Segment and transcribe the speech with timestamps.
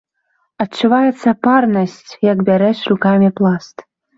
[0.63, 3.77] Адчуваецца парнасць, як бярэш рукамі пласт.